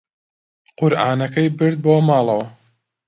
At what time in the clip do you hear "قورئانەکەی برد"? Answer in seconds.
0.79-1.77